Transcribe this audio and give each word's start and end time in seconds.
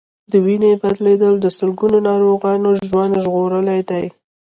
د 0.31 0.33
وینې 0.45 0.71
بدلېدل 0.81 1.33
د 1.41 1.45
سلګونو 1.57 1.97
ناروغانو 2.09 2.69
ژوند 2.87 3.13
ژغورلی 3.23 3.79
دی. 3.89 4.05